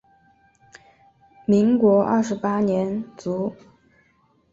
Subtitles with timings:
[1.45, 3.53] 民国二十八年卒。